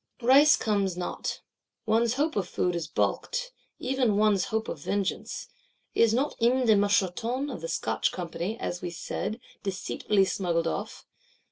[0.23, 1.41] Rice comes not;
[1.85, 5.47] one's hope of food is baulked; even one's hope of vengeance:
[5.93, 6.65] is not M.
[6.65, 11.05] de Moucheton of the Scotch Company, as we said, deceitfully smuggled off?